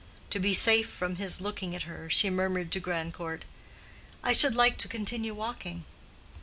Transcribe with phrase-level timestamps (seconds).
[0.31, 3.45] To be safe from his looking at her, she murmured to Grandcourt,
[4.23, 5.85] "I should like to continue walking."